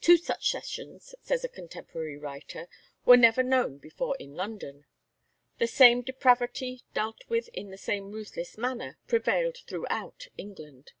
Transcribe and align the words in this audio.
"Two 0.00 0.16
such 0.16 0.48
sessions," 0.48 1.16
says 1.22 1.42
a 1.42 1.48
contemporary 1.48 2.16
writer, 2.16 2.68
"were 3.04 3.16
never 3.16 3.42
known 3.42 3.78
before 3.78 4.16
in 4.20 4.32
London." 4.36 4.84
The 5.58 5.66
same 5.66 6.02
depravity, 6.02 6.84
dealt 6.94 7.24
with 7.28 7.48
in 7.48 7.70
the 7.72 7.76
same 7.76 8.12
ruthless 8.12 8.56
manner, 8.56 8.96
prevailed 9.08 9.56
throughout 9.66 10.28
England. 10.38 10.92